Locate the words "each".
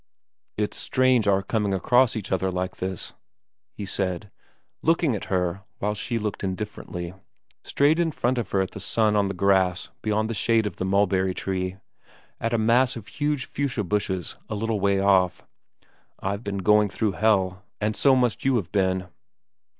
2.15-2.31